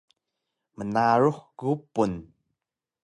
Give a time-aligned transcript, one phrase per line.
[0.77, 2.13] Mnarux gupun